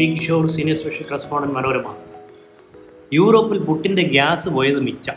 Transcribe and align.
P 0.00 0.04
Kishore 0.10 0.44
senior 0.50 0.76
special 0.76 1.06
correspondent 1.08 1.54
Manorama. 1.54 1.88
യൂറോപ്പിൽ 3.12 3.58
പുട്ടിന്റെ 3.64 4.02
gas 4.02 4.48
പോയത് 4.48 4.80
മിച്ചം. 4.80 5.16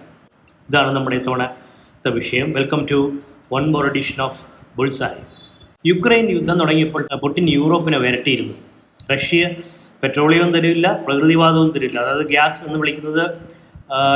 ഇതാണ് 0.69 0.95
നമ്മുടെ 0.95 1.15
ഇത്തവണത്തെ 1.15 2.09
വിഷയം. 2.09 2.47
Welcome 2.51 2.81
to 2.91 2.97
one 3.53 3.65
more 3.73 3.85
edition 3.85 4.21
of 4.23 4.41
bullseye 4.77 5.21
Ukraine 5.89 6.25
യുദ്ധം 6.29 6.59
തുടങ്ങിയപ്പോൾ 6.59 7.03
പുട്ടിൻ 7.21 7.45
യൂറോപ്പിനെ 7.49 7.99
വരട്ടിയിരുന്നു. 8.05 8.55
റഷ്യ 9.13 9.49
പെട്രോളിയവും 10.03 10.51
തരില്ല 10.57 11.03
പ്രകൃതിവാദവും 11.05 11.69
തരില്ല 11.75 11.99
അതായത് 11.99 12.25
ഗ്യാസ് 12.33 12.59
എന്ന് 12.67 12.79
വിളിക്കുന്നത് 12.79 13.23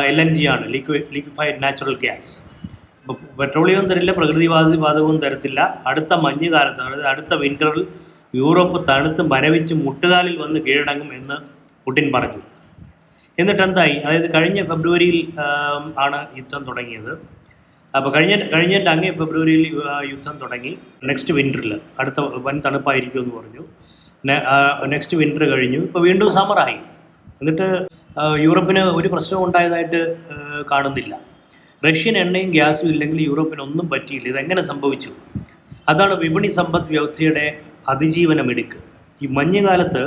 എൽ 0.09 0.19
എൻ 0.21 0.33
ജി 0.33 0.45
ആണ് 0.55 0.73
ലിക്വി 0.73 0.99
ലിക്വിഫൈഡ് 1.13 1.63
നാച്ചുറൽ 1.63 1.95
ഗ്യാസ് 2.03 2.33
പെട്രോളിയവും 3.39 3.87
തരില്ല 3.93 4.11
പ്രകൃതിവാദ 4.11 4.75
വാതകവും 4.75 5.19
തരത്തില്ല. 5.25 5.83
അടുത്ത 5.87 6.13
മഞ്ഞുകാലത്ത് 6.25 6.81
അതായത് 6.81 7.07
അടുത്ത 7.13 7.33
വിന്ററിൽ 7.45 7.87
യൂറോപ്പ് 8.35 8.87
തണുത്ത് 8.89 9.21
മരവിച്ച് 9.21 9.73
മുട്ടുകാലിൽ 9.73 10.37
വന്ന് 10.37 10.59
കീഴടങ്ങും 10.59 11.13
എന്ന് 11.15 11.35
പുടിൻ 11.85 12.11
പറഞ്ഞു. 12.13 12.41
എന്നിട്ട് 13.39 13.61
എന്തായി 13.61 13.95
അതായത് 14.05 14.33
കഴിഞ്ഞ 14.35 14.59
ഫെബ്രുവരിയിൽ 14.69 15.17
ആണ് 15.99 16.27
യുദ്ധം 16.37 16.63
തുടങ്ങിയത്. 16.63 17.11
അപ്പോൾ 17.95 18.11
കഴിഞ്ഞ 18.15 18.35
കഴിഞ്ഞിട്ട് 18.53 18.89
അങ്ങേ 18.89 19.11
ഫെബ്രുവരിയിൽ 19.11 19.63
യുദ്ധം 20.11 20.37
തുടങ്ങി. 20.41 20.77
നെക്സ്റ്റ് 21.03 21.33
വിന്ററിൽ 21.33 21.79
അടുത്ത 21.99 22.19
വൻ 22.19 22.61
തണുപ്പായിരിക്കും 22.65 23.19
എന്ന് 23.23 23.35
പറഞ്ഞു. 23.37 23.63
നെക്സ്റ്റ് 24.93 25.17
വിന്റർ 25.17 25.43
കഴിഞ്ഞു. 25.51 25.79
ഇപ്പോൾ 25.79 26.01
വീണ്ടും 26.07 26.29
സമ്മറായി 26.29 26.79
എന്നിട്ട് 27.41 27.87
യൂറോപ്പിന് 28.43 28.79
ഒരു 28.79 29.07
പ്രശ്നവും 29.07 29.45
ഉണ്ടായതായിട്ട് 29.45 30.15
കാണുന്നില്ല. 30.71 31.19
റഷ്യൻ 31.85 32.17
എണ്ണയും 32.17 32.51
ഗ്യാസും 32.51 32.89
ഇല്ലെങ്കിൽ 32.89 33.21
യൂറോപ്പിന് 33.21 33.61
ഒന്നും 33.61 33.89
പറ്റിയില്ല. 33.89 34.27
ഇതെങ്ങനെ 34.27 34.61
സംഭവിച്ചു? 34.61 35.11
അതാണ് 35.89 36.13
വിപണി 36.13 36.47
സമ്പദ് 36.47 36.89
വ്യവസ്ഥയുടെ 36.93 37.45
അതിജീവനമെടുക്ക്. 37.89 38.79
ഈ 39.21 39.27
മഞ്ഞുകാലത്ത് 39.37 40.03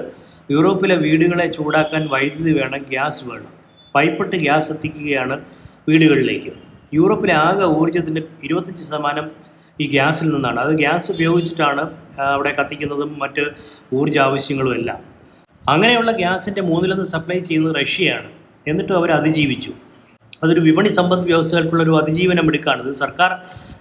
യൂറോപ്പിലെ 0.50 0.96
വീടുകളെ 1.04 1.46
ചൂടാക്കാൻ 1.56 2.02
വൈദ്യുതി 2.12 2.52
വേണം 2.58 2.82
ഗ്യാസ് 2.90 3.20
വേണം. 3.28 3.52
പൈപ്പിട്ട് 3.94 4.36
ഗ്യാസ് 4.36 4.68
എത്തിക്കുകയാണ് 4.74 5.36
വീടുകളിലേക്ക്. 5.88 6.52
യൂറോപ്പിലെ 6.94 7.34
ആകെ 7.46 7.66
ഊർജത്തിന്റെ 7.80 8.22
ഇരുപത്തഞ്ച് 8.46 8.82
ശതമാനം 8.86 9.26
ഈ 9.80 9.86
ഗ്യാസിൽ 9.86 10.26
നിന്നാണ്. 10.34 10.58
അത് 10.60 10.72
ഗ്യാസ് 10.82 11.06
ഉപയോഗിച്ചിട്ടാണ് 11.12 11.82
അവിടെ 12.34 12.52
കത്തിക്കുന്നതും 12.58 13.18
മറ്റ് 13.22 13.44
ഊർജ 13.98 14.18
ആവശ്യങ്ങളും 14.18 14.74
എല്ലാം. 14.74 14.98
അങ്ങനെയുള്ള 15.68 16.10
ഗ്യാസിന്റെ 16.12 16.62
മൂന്നിലൊന്ന് 16.70 17.04
സപ്ലൈ 17.14 17.38
ചെയ്യുന്നത് 17.48 17.74
റഷ്യയാണ്. 17.82 18.28
എന്നിട്ടും 18.66 18.96
അവർ 18.96 19.10
അതിജീവിച്ചു. 19.10 19.72
അതൊരു 20.44 20.60
വിപണി 20.60 20.88
സമ്പദ് 20.88 21.24
വ്യവസ്ഥകൾക്കുള്ള 21.24 21.82
ഒരു 21.82 21.96
അതിജീവനം 22.00 22.46
എടുക്കുകയാണ് 22.48 22.82
ഇത് 22.88 22.94
സർക്കാർ 22.94 23.30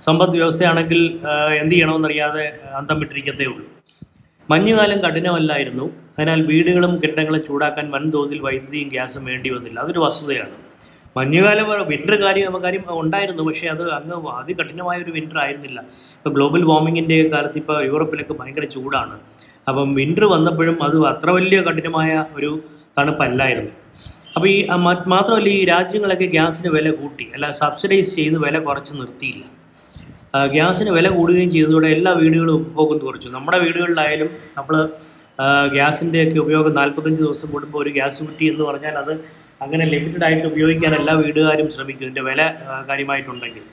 സമ്പദ് 0.01 0.29
വ്യവസ്ഥയാണെങ്കിൽ 0.29 0.99
എന്ത് 1.59 1.73
ചെയ്യണമെന്നറിയാതെ 1.75 2.45
അന്തം 2.75 2.99
വിട്ടിരിക്കത്തേ 2.99 3.45
ഉള്ളൂ. 3.45 3.65
മഞ്ഞുകാലം 4.49 4.99
കഠിനമല്ലായിരുന്നു. 4.99 5.85
അതിനാൽ 6.19 6.39
വീടുകളും 6.45 6.95
കെട്ടിടങ്ങളും 6.95 7.43
ചൂടാക്കാൻ 7.43 7.91
വൻതോതിൽ 7.91 8.39
വൈദ്യുതിയും 8.39 8.89
ഗ്യാസും 8.89 9.25
വേണ്ടി 9.25 9.49
വന്നില്ല. 9.49 9.79
അതൊരു 9.79 9.99
വസ്തുതയാണ്. 9.99 10.55
മഞ്ഞുകാലം 11.17 11.87
വിന്റർ 11.87 12.15
കാര്യം 12.23 12.63
കാര്യം 12.63 12.83
ഉണ്ടായിരുന്നു. 12.99 13.43
പക്ഷേ 13.43 13.67
അത് 13.67 13.91
അങ്ങ് 13.91 14.17
അതികഠിനമായ 14.31 14.97
ഒരു 15.03 15.11
വിന്റർ 15.11 15.39
ആയിരുന്നില്ല. 15.39 15.79
ഇപ്പോൾ 16.17 16.33
ഗ്ലോബൽ 16.33 16.63
വാർമിങ്ങിന്റെ 16.63 17.29
കാലത്ത് 17.33 17.57
ഇപ്പോൾ 17.57 17.85
യൂറോപ്പിലൊക്കെ 17.85 18.33
ഭയങ്കര 18.33 18.65
ചൂടാണ്. 18.65 19.19
അപ്പം 19.67 19.93
വിന്റർ 19.93 20.25
വന്നപ്പോഴും 20.25 20.83
അത് 20.83 20.97
അത്ര 21.07 21.29
വലിയ 21.29 21.61
കഠിനമായ 21.61 22.25
ഒരു 22.35 22.51
തണുപ്പല്ലായിരുന്നു. 22.97 23.71
അപ്പോൾ 24.35 24.49
ഈ 24.55 24.57
മാത്രമല്ല 25.13 25.47
ഈ 25.59 25.61
രാജ്യങ്ങളൊക്കെ 25.73 26.27
ഗ്യാസിന് 26.35 26.69
വില 26.75 26.89
കൂട്ടി. 26.99 27.25
അല്ല 27.35 27.45
സബ്സിഡൈസ് 27.61 28.11
ചെയ്ത് 28.19 28.37
വില 28.45 28.57
കുറച്ച് 28.67 28.93
നിർത്തിയില്ല. 28.99 29.43
ഗ്യാസിന് 30.55 30.91
വില 30.97 31.07
കൂടുകയും 31.17 31.49
ചെയ്തതോടെ 31.55 31.87
എല്ലാ 31.97 32.11
വീടുകളും 32.21 32.53
ഉപഭോഗം 32.59 32.97
കുറച്ചു. 33.05 33.29
നമ്മുടെ 33.35 33.57
വീടുകളിലായാലും 33.65 34.29
നമ്മൾ 34.57 34.75
ഗ്യാസിന്റെ 35.75 36.19
ഒക്കെ 36.27 36.39
ഉപയോഗം 36.45 36.73
നാൽപ്പത്തഞ്ച് 36.79 37.21
ദിവസം 37.25 37.47
കൂടുമ്പോൾ 37.53 37.79
ഒരു 37.83 37.91
ഗ്യാസ് 37.97 38.19
കുറ്റി 38.27 38.45
എന്ന് 38.51 38.63
പറഞ്ഞാൽ 38.69 38.95
അത് 39.03 39.13
അങ്ങനെ 39.65 39.85
ലിമിറ്റഡ് 39.93 40.25
ആയിട്ട് 40.27 40.45
ഉപയോഗിക്കാൻ 40.51 40.91
എല്ലാ 40.99 41.13
വീടുകാരും 41.21 41.67
ശ്രമിക്കും. 41.75 42.05
ഇതിന്റെ 42.05 42.23
വില 42.29 42.41
കാര്യമായിട്ടുണ്ടെങ്കിൽ. 42.89 43.63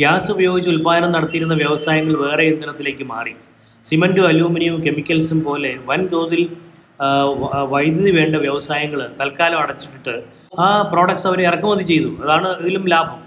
ഗ്യാസ് 0.00 0.28
ഉപയോഗിച്ച് 0.34 0.68
ഉൽപ്പാദനം 0.74 1.10
നടത്തിയിരുന്ന 1.16 1.54
വ്യവസായങ്ങൾ 1.62 2.14
വേറെ 2.26 2.44
ഇന്ധനത്തിലേക്ക് 2.52 3.04
മാറി. 3.14 3.34
സിമന്റും 3.84 4.26
അലൂമിനിയവും 4.32 4.80
കെമിക്കൽസും 4.86 5.40
പോലെ 5.48 5.72
വൻതോതിൽ 5.90 6.42
വൈദ്യുതി 7.72 8.10
വേണ്ട 8.18 8.36
വ്യവസായങ്ങൾ 8.36 9.00
തൽക്കാലം 9.20 9.58
അടച്ചിട്ടിട്ട് 9.62 10.14
ആ 10.60 10.66
പ്രോഡക്ട്സ് 10.92 11.26
അവർ 11.30 11.40
ഇറക്കുമതി 11.48 11.84
ചെയ്തു. 11.92 12.10
അതാണ് 12.24 12.48
ഇതിലും 12.62 12.84
ലാഭം. 12.92 13.20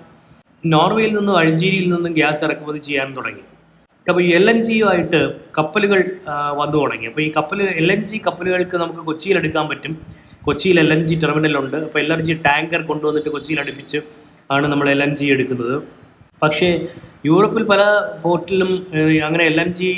നോർവേയിൽ 0.63 1.11
നിന്നും 1.17 1.35
അൾജീരിയയിൽ 1.37 1.87
നിന്നും 1.93 2.13
ഗ്യാസ് 2.13 2.43
ഇറക്കുമതി 2.47 2.79
ചെയ്യാൻ 2.87 3.09
തുടങ്ങി. 3.17 3.43
അപ്പോൾ 4.09 4.21
ഈ 4.25 4.29
എൽ 4.37 4.45
എൻ 4.49 4.57
ജിയുമായിട്ട് 4.63 5.19
കപ്പലുകൾ 5.57 5.99
വന്നു 6.59 6.77
തുടങ്ങി. 6.81 7.07
അപ്പോൾ 7.11 7.21
ഈ 7.25 7.29
കപ്പൽ 7.37 7.61
എൽ 7.81 7.87
എൻ 7.93 8.01
ജി 8.09 8.17
കപ്പലുകൾക്ക് 8.27 8.77
നമുക്ക് 8.83 9.01
കൊച്ചിയിൽ 9.09 9.37
എടുക്കാൻ 9.37 9.65
പറ്റും. 9.71 9.93
കൊച്ചിയിൽ 10.47 10.77
എൽ 10.83 10.91
എൻ 10.95 11.01
ജി 11.07 11.15
ടെർമിനലുണ്ട് 11.23 11.77
അപ്പോൾ 11.85 11.99
എൽ 12.03 12.11
എൻ 12.15 12.21
ജി 12.27 12.33
ടാങ്കർ 12.47 12.81
കൊണ്ടുവന്നിട്ട് 12.89 13.29
കൊച്ചിയിൽ 13.29 13.59
അടുപ്പിച്ച് 13.63 13.99
ആണ് 14.55 14.65
നമ്മൾ 14.71 14.87
എൽ 14.95 15.01
എൻ 15.03 15.15
ജി 15.15 15.25
എടുക്കുന്നത്. 15.35 15.75
പക്ഷേ 16.43 16.69
യൂറോപ്പിൽ 17.29 17.63
പല 17.71 17.81
പോർട്ടിലും 18.23 18.71
അങ്ങനെ 19.27 19.43
എൽ 19.51 19.57
എൻ 19.63 19.69
ജി 19.79 19.89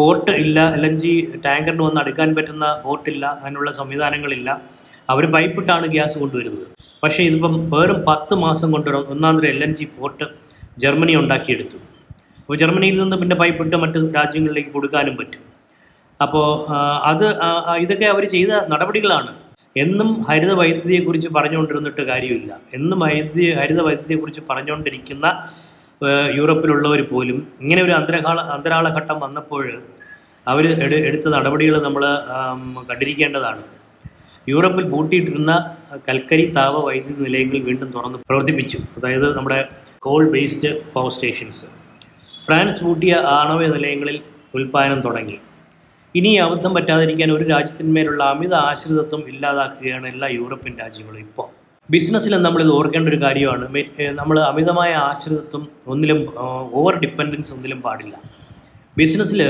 പോർട്ട് 0.00 0.32
ഇല്ല 0.44 0.58
എൽ 0.76 0.84
എൻ 0.88 0.94
ജി 1.02 1.12
ടാങ്കറിന് 1.46 1.82
വന്ന് 1.86 2.00
അടുക്കാൻ 2.02 2.28
പറ്റുന്ന 2.36 2.66
പോർട്ടില്ല 2.84 3.24
അതിനുള്ള 3.44 3.70
സംവിധാനങ്ങളില്ല. 3.80 4.50
അവർ 5.12 5.24
പൈപ്പിട്ടാണ് 5.34 5.86
ഗ്യാസ് 5.94 6.16
കൊണ്ടുവരുന്നത്. 6.22 6.66
പക്ഷേ 7.02 7.20
ഇതിപ്പം 7.28 7.54
വെറും 7.74 7.98
പത്ത് 8.08 8.34
മാസം 8.44 8.68
കൊണ്ട് 8.74 8.88
തരം 8.88 9.46
L 9.52 9.60
N 9.66 9.72
G 9.78 9.86
port 9.98 10.26
Germany 10.84 11.14
ഉണ്ടാക്കിയെടുത്തു. 11.22 11.78
അപ്പോൾ 12.40 12.58
ജർമ്മനിയിൽ 12.62 12.96
നിന്ന് 13.02 13.16
പിന്നെ 13.22 13.36
പൈപ്പിട്ട് 13.40 13.76
മറ്റു 13.82 13.98
രാജ്യങ്ങളിലേക്ക് 14.18 14.72
കൊടുക്കാനും 14.76 15.14
പറ്റും. 15.20 15.42
അപ്പോൾ 16.20 16.46
അത് 17.10 17.26
ഇതൊക്കെ 17.84 18.06
അവർ 18.14 18.24
ചെയ്ത 18.34 18.52
നടപടികളാണ്. 18.72 19.30
എന്നും 19.82 20.08
ഹരിത 20.28 20.52
വൈദ്യുതിയെക്കുറിച്ച് 20.60 21.28
പറഞ്ഞുകൊണ്ടിരുന്നിട്ട് 21.36 22.02
കാര്യമില്ല. 22.12 22.52
എന്നും 22.76 22.98
വൈദ്യുതി 23.04 23.46
ഹരിത 23.60 23.80
വൈദ്യുതിയെക്കുറിച്ച് 23.88 24.42
പറഞ്ഞുകൊണ്ടിരിക്കുന്ന 24.50 25.26
യൂറോപ്പിലുള്ളവർ 26.38 27.00
പോലും 27.12 27.38
ഇങ്ങനെ 27.62 27.80
ഒരു 27.86 27.92
അന്തരാള 28.52 28.86
ഘട്ടം 28.98 29.18
വന്നപ്പോൾ 29.24 29.64
അവർ 30.46 30.64
എടുത്ത 31.08 31.26
നടപടികൾ 31.34 31.76
നമ്മൾ 31.86 32.04
കണ്ടിരിക്കേണ്ടതാണ്. 32.90 33.62
യൂറോപ്പിൽ 34.52 34.84
പൂട്ടിയിട്ടിരുന്ന 34.92 35.52
കൽക്കരി 36.08 36.44
താപ 36.56 36.76
വൈദ്യുതി 36.86 37.20
നിലയങ്ങൾ 37.26 37.58
വീണ്ടും 37.68 37.88
തുറന്ന് 37.96 38.18
പ്രവർത്തിപ്പിച്ചു. 38.28 38.78
അതായത് 38.98 39.26
നമ്മുടെ 39.36 39.58
coal 40.06 40.24
based 40.34 40.70
power 40.94 41.12
stations 41.16 41.66
France 42.46 42.80
പൂട്ടിയ 42.84 43.14
ആണവ 43.38 43.60
നിലയങ്ങളിൽ 43.76 44.16
ഉൽപ്പാദനം 44.58 45.00
തുടങ്ങി. 45.06 45.38
ഇനി 46.14 46.30
അബദ്ധം 46.44 46.72
പറ്റാതിരിക്കാൻ 46.76 47.30
ഒരു 47.36 47.44
രാജ്യത്തിന്മേലുള്ള 47.54 48.22
അമിത 48.34 48.54
ആശ്രിതത്വം 48.68 49.22
ഇല്ലാതാക്കുകയാണ് 49.32 50.06
എല്ലാ 50.14 50.28
യൂറോപ്യൻ 50.38 50.74
രാജ്യങ്ങളും 50.82 51.20
ഇപ്പോൾ 51.26 51.48
ബിസിനസ്സിൽ 51.92 52.32
നമ്മൾ 52.46 52.60
ഇത് 52.62 52.70
ഓർക്കേണ്ട 52.70 53.08
ഒരു 53.08 53.18
കാര്യമാണ്. 53.22 53.64
നമ്മൾ 54.20 54.36
അമിതമായ 54.40 54.92
ആശ്രിതത്വം 55.08 55.62
ഒന്നിലും 55.92 56.18
ഓവർ 56.80 56.94
ഡിപ്പെൻഡൻസ് 57.04 57.52
ഒന്നിലും 57.54 57.80
പാടില്ല. 57.86 58.14
ബിസിനസ്സിൽ 58.98 59.40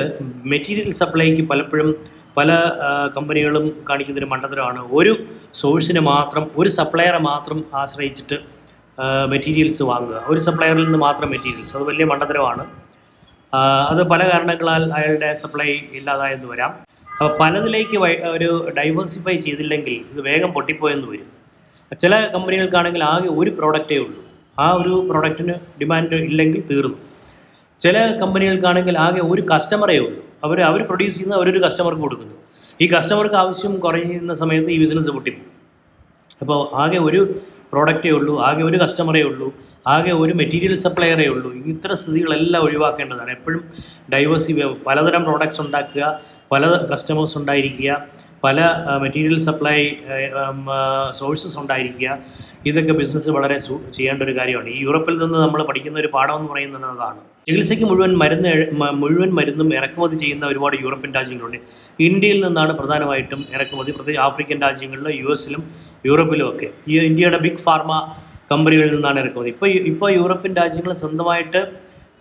മെറ്റീരിയൽ 0.53 0.91
സപ്ലൈക്ക് 1.01 1.43
പലപ്പോഴും 1.51 1.91
പല 2.37 2.51
കമ്പനികളും 3.17 3.65
കാണിക്കുന്നൊരു 3.89 4.29
മണ്ടത്തരമാണ്. 4.33 4.81
ഒരു 4.99 5.13
സോഴ്സിനെ 5.55 6.01
മാത്രം 6.01 6.45
ഒരു 6.57 6.69
സപ്ലയറെ 6.69 7.19
മാത്രം 7.19 7.65
ആശ്രയിച്ചിട്ട് 7.75 8.39
മെറ്റീരിയൽസ് 9.33 9.83
വാങ്ങുക. 9.91 10.23
ഒരു 10.29 10.41
സപ്ലയറിൽ 10.47 10.85
നിന്ന് 10.85 10.99
മാത്രം 10.99 11.31
മെറ്റീരിയൽസ്. 11.31 11.77
അത് 11.77 11.85
വലിയ 11.91 12.05
മണ്ടത്തരമാണ്. 12.05 12.65
അത് 13.91 14.03
പല 14.13 14.21
കാരണങ്ങളാൽ 14.31 14.83
അയാളുടെ 14.99 15.33
സപ്ലൈ 15.43 15.69
ഇല്ലാതായെന്ന് 15.99 16.49
വരാം. 16.53 16.73
അപ്പോൾ 17.13 17.37
പലതിലേക്ക് 17.41 17.99
ഒരു 18.37 18.51
ഡൈവേഴ്സിഫൈ 18.79 19.37
ചെയ്തില്ലെങ്കിൽ 19.47 19.97
ഇത് 20.13 20.21
വേഗം 20.31 20.53
പൊട്ടിപ്പോയെന്ന് 20.59 21.09
വരും. 21.13 21.40
ചില 21.95 22.27
കമ്പനികൾക്കാണെങ്കിൽ 22.35 23.05
ആകെ 23.05 23.29
ഒരു 23.29 23.51
പ്രോഡക്റ്റേ 23.51 23.99
ഉള്ളൂ. 23.99 24.25
ആ 24.59 24.73
ഒരു 24.73 25.07
പ്രോഡക്റ്റിന് 25.11 25.55
ഡിമാൻഡ് 25.81 26.15
ഇല്ലെങ്കിൽ 26.15 26.65
തീർന്നു. 26.71 26.97
ചില 27.81 28.19
കമ്പനികൾക്കാണെങ്കിൽ 28.21 28.99
ആകെ 28.99 29.21
ഒരു 29.21 29.43
കസ്റ്റമറേ 29.43 29.99
ഉള്ളൂ. 29.99 30.25
അവർ 30.45 30.61
അവർ 30.61 30.83
പ്രൊഡ്യൂസ് 30.83 31.15
ചെയ്യുന്ന 31.15 31.35
അവരൊരു 31.35 31.59
കസ്റ്റമർക്ക് 31.59 32.01
കൊടുക്കുന്നു. 32.01 32.35
ഈ 32.81 32.87
കസ്റ്റമർക്ക് 32.87 33.35
ആവശ്യം 33.35 33.77
കുറയുന്ന 33.77 34.35
സമയത്ത് 34.35 34.71
ഈ 34.71 34.79
ബിസിനസ് 34.79 35.11
പൊട്ടിപ്പോകും. 35.11 35.51
അപ്പോൾ 36.41 36.77
ആകെ 36.77 36.99
ഒരു 36.99 37.41
പ്രോഡക്റ്റേ 37.73 38.11
ഉള്ളൂ 38.11 38.41
ആകെ 38.41 38.63
ഒരു 38.63 38.79
കസ്റ്റമറേ 38.79 39.23
ഉള്ളൂ 39.23 39.55
ആകെ 39.87 40.11
ഒരു 40.11 40.33
മെറ്റീരിയൽ 40.33 40.77
സപ്ലയറേ 40.77 41.27
ഉള്ളൂ. 41.27 41.53
ഇത്തരം 41.53 41.97
സ്ഥിതികളെല്ലാം 41.97 42.65
ഒഴിവാക്കേണ്ടതാണ്. 42.65 43.31
എപ്പോഴും 43.31 43.65
ഡൈവേഴ്സി 44.13 44.63
പലതരം 44.87 45.25
പ്രോഡക്ട്സ് 45.25 45.61
ഉണ്ടാക്കുക 45.61 46.21
പല 46.53 46.67
കസ്റ്റമേഴ്സ് 46.93 47.39
ഉണ്ടായിരിക്കുക 47.39 48.07
പല 48.45 48.61
മെറ്റീരിയൽ 49.03 49.39
സപ്ലൈ 49.49 49.79
സോഴ്സസ് 51.19 51.57
ഉണ്ടായിരിക്കുക. 51.63 52.11
ഇതൊക്കെ 52.69 52.93
ബിസിനസ് 53.01 53.31
വളരെ 53.37 53.57
ചെയ്യേണ്ട 53.97 54.21
ഒരു 54.27 54.35
കാര്യമാണ്. 54.39 54.69
ഈ 54.77 54.79
യൂറോപ്പിൽ 54.87 55.15
നിന്ന് 55.23 55.39
നമ്മൾ 55.45 55.61
പഠിക്കുന്ന 55.69 55.99
ഒരു 56.03 56.11
പാഠം 56.15 56.37
എന്ന് 56.39 56.51
പറയുന്നത് 56.53 56.87
അതാണ്. 56.95 57.21
ചികിത്സയ്ക്ക് 57.49 57.87
മുഴുവൻ 57.91 58.13
മരുന്ന് 58.23 58.51
മുഴുവൻ 59.03 59.31
മരുന്നും 59.39 59.69
ഇറക്കുമതി 59.79 60.17
ചെയ്യുന്ന 60.23 60.45
ഒരുപാട് 60.53 60.77
യൂറോപ്യൻ 60.85 61.11
രാജ്യങ്ങളുണ്ട്. 61.19 61.61
ഇന്ത്യയിൽ 62.09 62.39
നിന്നാണ് 62.47 62.73
പ്രധാനമായിട്ടും 62.81 63.41
ഇറക്കുമതി. 63.57 63.91
പ്രത്യേകിച്ച് 63.97 64.25
ആഫ്രിക്കൻ 64.29 64.59
രാജ്യങ്ങളിലും 64.67 65.15
യു 65.21 65.31
എസിലും 65.37 65.63
യൂറോപ്പിലും 66.09 66.47
ഒക്കെ. 66.51 66.69
ഈ 66.89 66.99
ഇന്ത്യയുടെ 67.11 67.41
ബിഗ് 67.47 67.63
ഫാർമ 67.67 67.93
കമ്പനികളിൽ 68.53 68.95
നിന്നാണ് 68.95 69.19
ഇറക്കുമതി. 69.23 69.51
ഇപ്പോൾ 69.55 69.71
ഇപ്പോൾ 69.93 70.11
യൂറോപ്യൻ 70.21 70.53
രാജ്യങ്ങൾ 70.61 70.93
സ്വന്തമായിട്ട് 71.03 71.61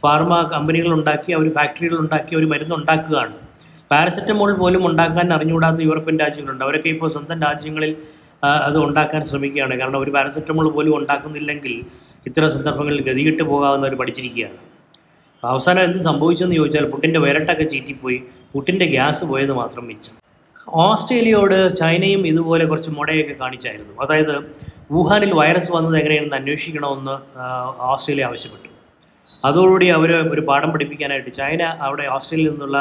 ഫാർമ 0.03 0.33
കമ്പനികൾ 0.55 0.91
ഉണ്ടാക്കി 0.97 1.31
അവർ 1.37 1.47
ഫാക്ടറികൾ 1.59 1.97
ഉണ്ടാക്കി 2.03 2.33
അവർ 2.35 2.45
മരുന്ന് 2.53 2.75
ഉണ്ടാക്കുകയാണ്. 2.79 3.35
പാരസെറ്റമോൾ 3.91 4.49
പോലും 4.61 4.81
ഉണ്ടാക്കാൻ 4.89 5.27
അറിഞ്ഞുകൂടാത്ത 5.35 5.81
യൂറോപ്യൻ 5.89 6.15
രാജ്യങ്ങളുണ്ട്. 6.23 6.63
അവരൊക്കെ 6.65 6.89
ഇപ്പോൾ 6.95 7.09
സ്വന്തം 7.15 7.37
രാജ്യങ്ങളിൽ 7.47 7.91
അത് 8.67 8.77
ഉണ്ടാക്കാൻ 8.85 9.21
ശ്രമിക്കുകയാണ്. 9.29 9.73
കാരണം 9.79 9.99
ഒരു 10.03 10.11
പാരസെറ്റമോൾ 10.15 10.67
പോലും 10.75 10.93
ഉണ്ടാക്കുന്നില്ലെങ്കിൽ 10.99 11.73
ഇത്തരം 12.27 12.49
സന്ദർഭങ്ങളിൽ 12.55 13.01
ഗതികെട്ട് 13.09 13.43
പോകാവുന്ന 13.51 13.85
ഒരു 13.87 13.97
പഠിച്ചിരിക്കുകയാണ്. 14.01 14.59
അവസാനം 15.43 15.81
എന്ത് 15.87 15.99
സംഭവിച്ചെന്ന് 16.09 16.55
ചോദിച്ചാൽ 16.59 16.85
പുട്ടിന്റെ 16.93 17.19
വിരട്ടൊക്കെ 17.25 17.65
ചീറ്റിപ്പോയി. 17.73 18.17
പുട്ടിന്റെ 18.53 18.85
ഗ്യാസ് 18.85 19.23
പോയത് 19.31 19.53
മാത്രം 19.61 19.83
മിച്ചം. 19.89 20.15
ഓസ്ട്രേലിയയോട് 20.85 21.57
ചൈനയും 21.81 22.21
ഇതുപോലെ 22.31 22.65
കുറച്ച് 22.71 22.91
മുടയൊക്കെ 22.97 23.35
കാണിച്ചായിരുന്നു. 23.43 23.93
അതായത് 24.03 24.33
വുഹാനിൽ 24.95 25.31
വൈറസ് 25.39 25.71
വന്നത് 25.75 25.95
എങ്ങനെയാണെന്ന് 26.01 26.37
അന്വേഷിക്കണമെന്ന് 26.41 27.15
ഓസ്ട്രേലിയ 27.91 28.25
ആവശ്യപ്പെട്ടു. 28.29 28.69
അതോടുകൂടി 29.47 29.87
അവർ 29.97 30.11
ഒരു 30.33 30.41
പാഠം 30.49 30.69
പഠിപ്പിക്കാനായിട്ട് 30.73 31.31
ചൈന 31.39 31.63
അവിടെ 31.87 32.05
ഓസ്ട്രേലിയയിൽ 32.15 32.51
നിന്നുള്ള 32.53 32.79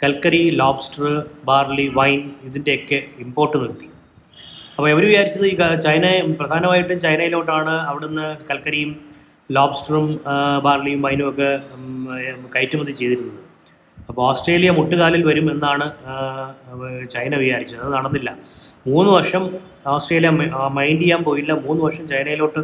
കൽക്കരി 0.00 0.42
ലോബ്സ്റ്റർ 0.60 1.06
ബാർലി 1.48 1.86
വൈൻ 1.98 2.20
ഇതിന്റെയൊക്കെ 2.48 2.98
ഇമ്പോർട്ട് 3.24 3.56
നിർത്തി 3.62 3.88
അപ്പോൾ 4.74 4.88
ഇവർ 4.92 5.04
വിചാരിച്ചത് 5.10 5.46
ഈ 5.52 5.54
ചൈന 5.86 6.04
പ്രധാനമായിട്ടും 6.40 6.98
ചൈനയിലോട്ടാണ് 7.06 7.74
അവിടുന്ന് 7.88 8.26
കൽക്കരിയും 8.50 8.90
ലോബ്സ്റ്ററും 9.50 10.06
ബാർലിയും 10.66 11.00
വൈനും 11.06 11.26
ഒക്കെ 11.30 11.50
കയറ്റുമതി 12.54 12.92
ചെയ്തിരുന്നത്. 13.00 13.40
അപ്പോൾ 14.08 14.22
ഓസ്ട്രേലിയ 14.30 14.70
മുട്ടുകാലിൽ 14.78 15.22
വരും 15.30 15.46
എന്നാണ് 15.54 15.86
ചൈന 17.14 17.32
വിചാരിച്ചത്. 17.42 17.80
അത് 17.84 17.92
നടന്നില്ല. 17.96 18.30
മൂന്ന് 18.86 19.10
വർഷം 19.12 19.50
ഓസ്ട്രേലിയ 19.86 20.28
മൈൻഡ് 20.70 21.00
ചെയ്യാൻ 21.00 21.22
പോയില്ല. 21.24 21.52
മൂന്ന് 21.52 21.84
വർഷം 21.84 22.08
ചൈനയിലോട്ട് 22.08 22.58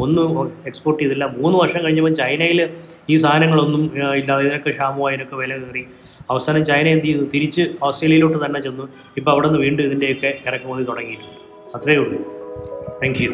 ഒന്നും 0.00 0.52
എക്സ്പോർട്ട് 0.66 1.02
ചെയ്തില്ല. 1.02 1.24
മൂന്ന് 1.38 1.58
വർഷം 1.58 1.84
കഴിഞ്ഞപ്പോൾ 1.84 2.14
ചൈനയിൽ 2.14 2.68
ഈ 3.10 3.14
സാധനങ്ങളൊന്നും 3.14 4.14
ഇല്ലാതെ 4.14 4.44
ഇതിനൊക്കെ 4.44 4.70
ക്ഷാമമായി 4.70 5.14
ഇതിനൊക്കെ 5.14 5.36
വില 5.36 5.56
കയറി. 5.56 5.86
അവസാനം 6.30 6.64
ചൈന 6.64 6.88
എന്ത് 6.88 7.04
ചെയ്തു? 7.04 7.24
തിരിച്ച് 7.34 7.62
ഓസ്ട്രേലിയയിലോട്ട് 7.82 8.46
തന്നെ 8.46 8.60
ചെന്നു. 8.60 8.88
ഇപ്പോൾ 9.16 9.30
അവിടെ 9.30 9.48
നിന്ന് 9.48 9.60
വീണ്ടും 9.60 9.84
ഇതിന്റെയൊക്കെ 9.84 10.38
ഇറക്കുമതി 10.46 10.84
തുടങ്ങിയിട്ടുണ്ട്. 10.84 11.76
അത്രയേ 11.76 11.98
ഉള്ളൂ. 11.98 12.18
Thank 13.02 13.22
you 13.22 13.30